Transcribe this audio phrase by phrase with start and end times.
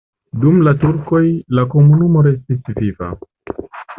[0.43, 1.21] Dum la turkoj
[1.59, 3.13] la komunumo restis viva.